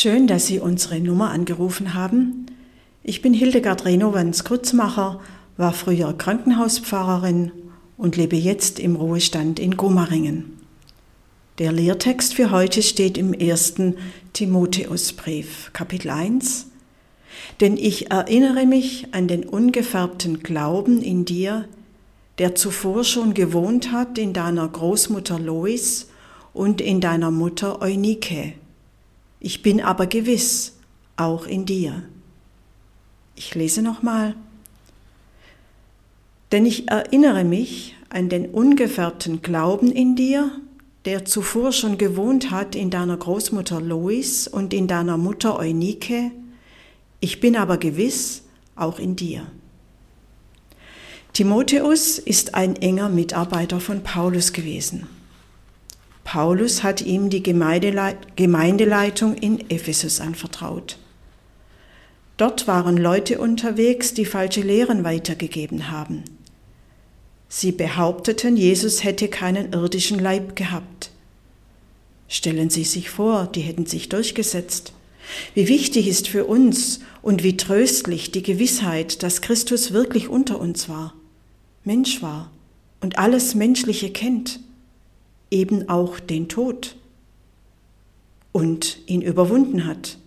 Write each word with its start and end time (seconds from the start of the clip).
Schön, 0.00 0.28
dass 0.28 0.46
Sie 0.46 0.60
unsere 0.60 1.00
Nummer 1.00 1.30
angerufen 1.30 1.92
haben. 1.92 2.46
Ich 3.02 3.20
bin 3.20 3.34
Hildegard 3.34 3.84
Renowans 3.84 4.44
Kurzmacher, 4.44 5.20
war 5.56 5.72
früher 5.72 6.12
Krankenhauspfarrerin 6.16 7.50
und 7.96 8.14
lebe 8.14 8.36
jetzt 8.36 8.78
im 8.78 8.94
Ruhestand 8.94 9.58
in 9.58 9.76
Gomaringen. 9.76 10.60
Der 11.58 11.72
Lehrtext 11.72 12.34
für 12.34 12.52
heute 12.52 12.80
steht 12.82 13.18
im 13.18 13.34
ersten 13.34 13.96
Timotheusbrief, 14.34 15.72
Kapitel 15.72 16.10
1. 16.10 16.68
Denn 17.60 17.76
ich 17.76 18.12
erinnere 18.12 18.66
mich 18.66 19.08
an 19.10 19.26
den 19.26 19.42
ungefärbten 19.42 20.44
Glauben 20.44 21.02
in 21.02 21.24
dir, 21.24 21.64
der 22.38 22.54
zuvor 22.54 23.02
schon 23.02 23.34
gewohnt 23.34 23.90
hat 23.90 24.16
in 24.16 24.32
deiner 24.32 24.68
Großmutter 24.68 25.40
Lois 25.40 26.06
und 26.54 26.80
in 26.80 27.00
deiner 27.00 27.32
Mutter 27.32 27.82
Eunike 27.82 28.54
ich 29.40 29.62
bin 29.62 29.80
aber 29.80 30.06
gewiss, 30.06 30.74
auch 31.16 31.46
in 31.46 31.64
dir. 31.64 32.02
Ich 33.36 33.54
lese 33.54 33.82
nochmal. 33.82 34.34
Denn 36.50 36.64
ich 36.66 36.88
erinnere 36.88 37.44
mich 37.44 37.94
an 38.08 38.28
den 38.28 38.46
ungefärbten 38.46 39.42
Glauben 39.42 39.92
in 39.92 40.16
dir, 40.16 40.50
der 41.04 41.24
zuvor 41.24 41.72
schon 41.72 41.98
gewohnt 41.98 42.50
hat 42.50 42.74
in 42.74 42.90
deiner 42.90 43.16
Großmutter 43.16 43.80
Lois 43.80 44.48
und 44.48 44.74
in 44.74 44.86
deiner 44.86 45.18
Mutter 45.18 45.58
Eunike. 45.58 46.30
Ich 47.20 47.40
bin 47.40 47.56
aber 47.56 47.76
gewiss 47.76 48.42
auch 48.76 48.98
in 48.98 49.16
dir. 49.16 49.46
Timotheus 51.32 52.18
ist 52.18 52.54
ein 52.54 52.76
enger 52.76 53.08
Mitarbeiter 53.08 53.80
von 53.80 54.02
Paulus 54.02 54.52
gewesen. 54.52 55.06
Paulus 56.30 56.82
hat 56.82 57.00
ihm 57.00 57.30
die 57.30 57.42
Gemeindeleitung 57.42 59.34
in 59.34 59.70
Ephesus 59.70 60.20
anvertraut. 60.20 60.98
Dort 62.36 62.66
waren 62.68 62.98
Leute 62.98 63.38
unterwegs, 63.38 64.12
die 64.12 64.26
falsche 64.26 64.60
Lehren 64.60 65.04
weitergegeben 65.04 65.90
haben. 65.90 66.24
Sie 67.48 67.72
behaupteten, 67.72 68.58
Jesus 68.58 69.04
hätte 69.04 69.28
keinen 69.28 69.72
irdischen 69.72 70.18
Leib 70.18 70.54
gehabt. 70.54 71.12
Stellen 72.28 72.68
Sie 72.68 72.84
sich 72.84 73.08
vor, 73.08 73.46
die 73.46 73.62
hätten 73.62 73.86
sich 73.86 74.10
durchgesetzt. 74.10 74.92
Wie 75.54 75.66
wichtig 75.66 76.06
ist 76.06 76.28
für 76.28 76.44
uns 76.44 77.00
und 77.22 77.42
wie 77.42 77.56
tröstlich 77.56 78.32
die 78.32 78.42
Gewissheit, 78.42 79.22
dass 79.22 79.40
Christus 79.40 79.94
wirklich 79.94 80.28
unter 80.28 80.60
uns 80.60 80.90
war, 80.90 81.14
Mensch 81.84 82.20
war 82.20 82.50
und 83.00 83.18
alles 83.18 83.54
Menschliche 83.54 84.10
kennt 84.10 84.60
eben 85.50 85.88
auch 85.88 86.20
den 86.20 86.48
Tod 86.48 86.96
und 88.52 88.98
ihn 89.06 89.22
überwunden 89.22 89.86
hat. 89.86 90.18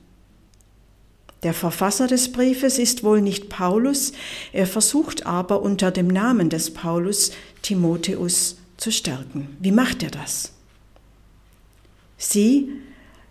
Der 1.43 1.53
Verfasser 1.53 2.05
des 2.07 2.31
Briefes 2.31 2.77
ist 2.77 3.03
wohl 3.03 3.21
nicht 3.21 3.49
Paulus, 3.49 4.13
er 4.53 4.67
versucht 4.67 5.25
aber 5.25 5.61
unter 5.63 5.89
dem 5.89 6.07
Namen 6.07 6.49
des 6.49 6.71
Paulus 6.71 7.31
Timotheus 7.63 8.57
zu 8.77 8.91
stärken. 8.91 9.57
Wie 9.59 9.71
macht 9.71 10.03
er 10.03 10.11
das? 10.11 10.51
Sie, 12.17 12.69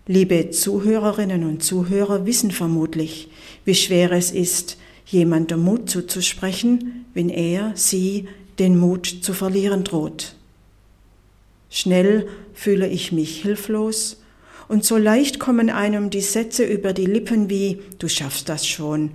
liebe 0.07 0.49
Zuhörerinnen 0.49 1.45
und 1.45 1.63
Zuhörer, 1.63 2.25
wissen 2.25 2.51
vermutlich, 2.51 3.29
wie 3.63 3.75
schwer 3.75 4.11
es 4.11 4.31
ist, 4.31 4.77
jemandem 5.05 5.61
Mut 5.61 5.89
zuzusprechen, 5.89 7.05
wenn 7.13 7.29
er, 7.29 7.71
sie 7.75 8.27
den 8.59 8.77
Mut 8.77 9.07
zu 9.21 9.33
verlieren 9.33 9.85
droht. 9.85 10.35
Schnell 11.73 12.27
fühle 12.53 12.85
ich 12.85 13.13
mich 13.13 13.41
hilflos 13.41 14.21
und 14.67 14.83
so 14.83 14.97
leicht 14.97 15.39
kommen 15.39 15.69
einem 15.69 16.09
die 16.09 16.21
Sätze 16.21 16.65
über 16.65 16.91
die 16.91 17.05
Lippen 17.05 17.49
wie 17.49 17.81
Du 17.97 18.09
schaffst 18.09 18.49
das 18.49 18.67
schon, 18.67 19.11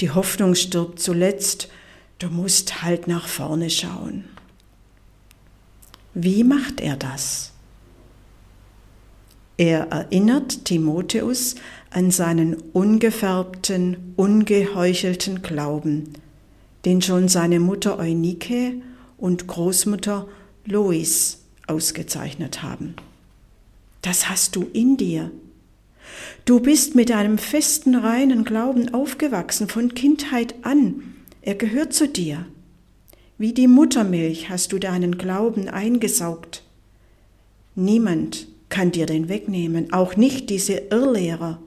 die 0.00 0.10
Hoffnung 0.10 0.54
stirbt 0.54 1.00
zuletzt, 1.00 1.68
du 2.18 2.28
musst 2.28 2.82
halt 2.82 3.08
nach 3.08 3.28
vorne 3.28 3.68
schauen. 3.68 4.24
Wie 6.14 6.44
macht 6.44 6.80
er 6.80 6.96
das? 6.96 7.52
Er 9.58 9.88
erinnert 9.88 10.64
Timotheus 10.64 11.56
an 11.90 12.10
seinen 12.10 12.54
ungefärbten, 12.72 14.14
ungeheuchelten 14.16 15.42
Glauben, 15.42 16.14
den 16.86 17.02
schon 17.02 17.28
seine 17.28 17.60
Mutter 17.60 17.98
Eunike 17.98 18.80
und 19.18 19.46
Großmutter 19.46 20.26
Lois 20.64 21.38
ausgezeichnet 21.68 22.62
haben. 22.62 22.94
Das 24.02 24.28
hast 24.28 24.56
du 24.56 24.66
in 24.72 24.96
dir. 24.96 25.30
Du 26.44 26.60
bist 26.60 26.94
mit 26.94 27.10
einem 27.10 27.38
festen, 27.38 27.94
reinen 27.94 28.44
Glauben 28.44 28.94
aufgewachsen 28.94 29.68
von 29.68 29.94
Kindheit 29.94 30.54
an. 30.62 31.14
Er 31.42 31.54
gehört 31.54 31.92
zu 31.92 32.08
dir. 32.08 32.46
Wie 33.36 33.52
die 33.52 33.68
Muttermilch 33.68 34.50
hast 34.50 34.72
du 34.72 34.78
deinen 34.78 35.18
Glauben 35.18 35.68
eingesaugt. 35.68 36.62
Niemand 37.74 38.48
kann 38.68 38.90
dir 38.90 39.06
den 39.06 39.28
wegnehmen, 39.28 39.92
auch 39.92 40.16
nicht 40.16 40.50
diese 40.50 40.74
Irrlehrer. 40.90 41.60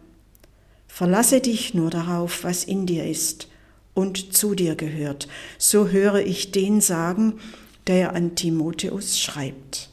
Verlasse 0.88 1.40
dich 1.40 1.74
nur 1.74 1.90
darauf, 1.90 2.44
was 2.44 2.64
in 2.64 2.86
dir 2.86 3.06
ist 3.06 3.48
und 3.94 4.34
zu 4.34 4.56
dir 4.56 4.76
gehört. 4.76 5.28
So 5.58 5.88
höre 5.88 6.20
ich 6.20 6.52
den 6.52 6.82
sagen, 6.82 7.40
der 7.88 8.14
an 8.14 8.36
Timotheus 8.36 9.20
schreibt. 9.20 9.91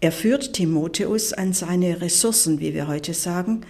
Er 0.00 0.12
führt 0.12 0.54
Timotheus 0.54 1.34
an 1.34 1.52
seine 1.52 2.00
Ressourcen, 2.00 2.58
wie 2.60 2.72
wir 2.72 2.88
heute 2.88 3.12
sagen. 3.12 3.60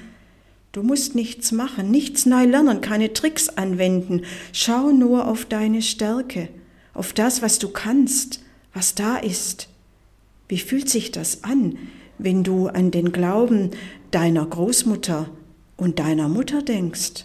Du 0.71 0.85
musst 0.85 1.17
nichts 1.17 1.51
machen, 1.51 1.91
nichts 1.91 2.27
neu 2.27 2.45
lernen, 2.45 2.81
keine 2.81 3.13
Tricks 3.13 3.49
anwenden. 3.49 4.23
Schau 4.53 4.93
nur 4.93 5.27
auf 5.27 5.45
deine 5.45 5.83
Stärke, 5.83 6.49
auf 6.95 7.13
das, 7.13 7.43
was 7.43 7.59
du 7.59 7.71
kannst, 7.71 8.41
was 8.73 8.95
da 8.95 9.17
ist. 9.17 9.69
Wie 10.49 10.59
fühlt 10.59 10.89
sich 10.89 11.11
das 11.11 11.43
an, 11.43 11.77
wenn 12.19 12.45
du 12.45 12.69
an 12.69 12.93
den 12.93 13.11
Glauben 13.11 13.71
deiner 14.13 14.47
Großmutter 14.47 15.29
und 15.77 15.99
deiner 15.99 16.29
Mutter 16.29 16.63
denkst? 16.63 17.25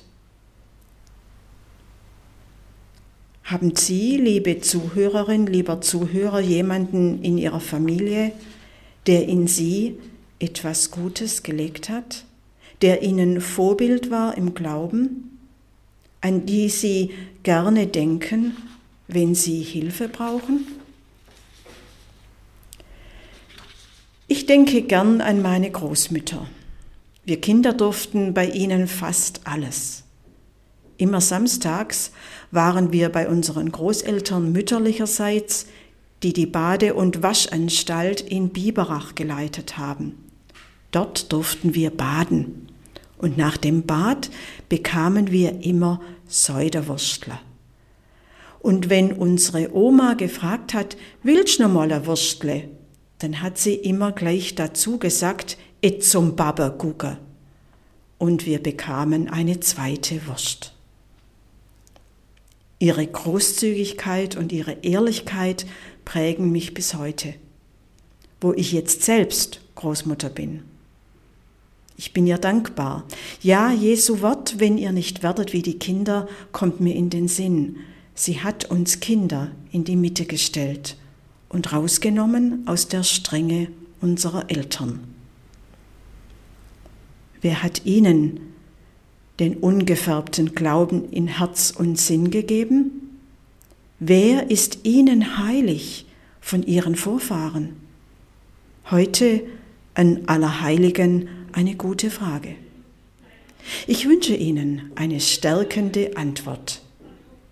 Haben 3.43 3.75
Sie, 3.75 4.17
liebe 4.17 4.61
Zuhörerin, 4.61 5.45
lieber 5.45 5.81
Zuhörer, 5.81 6.39
jemanden 6.39 7.21
in 7.21 7.37
Ihrer 7.37 7.59
Familie, 7.59 8.31
der 9.07 9.27
in 9.27 9.47
sie 9.47 9.97
etwas 10.39 10.91
Gutes 10.91 11.43
gelegt 11.43 11.89
hat, 11.89 12.25
der 12.81 13.03
ihnen 13.03 13.41
Vorbild 13.41 14.11
war 14.11 14.37
im 14.37 14.53
Glauben, 14.53 15.39
an 16.21 16.45
die 16.45 16.69
sie 16.69 17.11
gerne 17.43 17.87
denken, 17.87 18.57
wenn 19.07 19.35
sie 19.35 19.61
Hilfe 19.61 20.07
brauchen? 20.09 20.67
Ich 24.27 24.47
denke 24.47 24.81
gern 24.81 25.21
an 25.21 25.41
meine 25.41 25.69
Großmütter. 25.69 26.47
Wir 27.25 27.39
Kinder 27.41 27.73
durften 27.73 28.33
bei 28.33 28.47
ihnen 28.47 28.87
fast 28.87 29.41
alles. 29.45 30.03
Immer 30.97 31.21
samstags 31.21 32.11
waren 32.51 32.91
wir 32.91 33.09
bei 33.09 33.27
unseren 33.27 33.71
Großeltern 33.71 34.51
mütterlicherseits 34.51 35.67
die 36.23 36.33
die 36.33 36.45
Bade- 36.45 36.93
und 36.93 37.21
Waschanstalt 37.21 38.21
in 38.21 38.49
Biberach 38.49 39.15
geleitet 39.15 39.77
haben. 39.77 40.13
Dort 40.91 41.31
durften 41.31 41.75
wir 41.75 41.89
baden 41.89 42.69
und 43.17 43.37
nach 43.37 43.57
dem 43.57 43.83
Bad 43.83 44.29
bekamen 44.69 45.31
wir 45.31 45.63
immer 45.63 46.01
Säuderwurstle. 46.27 47.37
Und 48.59 48.89
wenn 48.89 49.13
unsere 49.13 49.75
Oma 49.75 50.15
gefragt 50.15 50.73
hat, 50.73 50.97
willst 51.21 51.59
du 51.59 51.63
noch 51.63 51.71
mal 51.71 51.91
ein 51.91 52.05
Wurstle? 52.07 52.69
Dann 53.19 53.41
hat 53.41 53.57
sie 53.57 53.75
immer 53.75 54.11
gleich 54.11 54.55
dazu 54.55 54.97
gesagt, 54.97 55.57
et 55.81 56.03
zum 56.03 56.35
Babbe 56.35 56.73
gucke. 56.77 57.19
Und 58.17 58.45
wir 58.47 58.57
bekamen 58.57 59.29
eine 59.29 59.59
zweite 59.59 60.25
Wurst. 60.27 60.73
Ihre 62.79 63.05
Großzügigkeit 63.05 64.35
und 64.35 64.51
ihre 64.51 64.77
Ehrlichkeit 64.81 65.65
prägen 66.05 66.51
mich 66.51 66.73
bis 66.73 66.93
heute, 66.93 67.33
wo 68.39 68.53
ich 68.53 68.71
jetzt 68.71 69.03
selbst 69.03 69.59
Großmutter 69.75 70.29
bin. 70.29 70.61
Ich 71.97 72.13
bin 72.13 72.27
ihr 72.27 72.37
dankbar. 72.37 73.05
Ja, 73.41 73.71
Jesu 73.71 74.21
Wort, 74.21 74.59
wenn 74.59 74.77
ihr 74.77 74.91
nicht 74.91 75.23
werdet 75.23 75.53
wie 75.53 75.61
die 75.61 75.79
Kinder, 75.79 76.27
kommt 76.51 76.79
mir 76.79 76.93
in 76.93 77.09
den 77.09 77.27
Sinn. 77.27 77.77
Sie 78.13 78.41
hat 78.41 78.65
uns 78.65 78.99
Kinder 78.99 79.51
in 79.71 79.83
die 79.83 79.95
Mitte 79.95 80.25
gestellt 80.25 80.97
und 81.49 81.71
rausgenommen 81.71 82.67
aus 82.67 82.87
der 82.87 83.03
Strenge 83.03 83.69
unserer 84.01 84.49
Eltern. 84.49 84.99
Wer 87.41 87.63
hat 87.63 87.85
ihnen 87.85 88.39
den 89.39 89.57
ungefärbten 89.57 90.55
Glauben 90.55 91.11
in 91.11 91.27
Herz 91.27 91.73
und 91.77 91.99
Sinn 91.99 92.31
gegeben? 92.31 92.84
Wer 93.99 94.51
ist 94.51 94.79
ihnen 94.83 95.37
heilig 95.37 96.05
von 96.41 96.63
ihren 96.63 96.97
Vorfahren? 96.97 97.77
Heute 98.91 99.41
an 99.93 100.23
Allerheiligen 100.25 101.29
eine 101.53 101.75
gute 101.75 102.11
Frage. 102.11 102.55
Ich 103.87 104.05
wünsche 104.07 104.35
Ihnen 104.35 104.91
eine 104.95 105.21
stärkende 105.21 106.17
Antwort. 106.17 106.81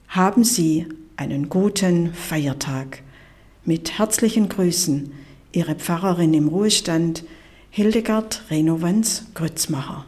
Haben 0.09 0.43
Sie 0.43 0.85
einen 1.15 1.47
guten 1.47 2.13
Feiertag. 2.13 3.01
Mit 3.63 3.97
herzlichen 3.97 4.49
Grüßen, 4.49 5.13
Ihre 5.53 5.75
Pfarrerin 5.75 6.33
im 6.33 6.49
Ruhestand, 6.49 7.23
Hildegard 7.71 8.43
Renowans 8.51 9.27
Grützmacher. 9.33 10.05